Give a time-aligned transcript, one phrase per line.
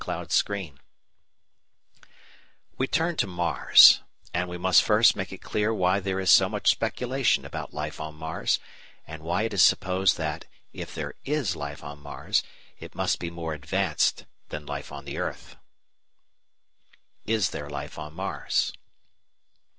[2.79, 3.99] ]We turn to Mars;
[4.33, 8.01] and we must first make it clear why there is so much speculation about life
[8.01, 8.59] on Mars,
[9.05, 12.41] and why it is supposed that, if there is life on Mars,
[12.79, 15.55] it must be more advanced than life on the earth.
[17.27, 18.73] Is there Life on Mars?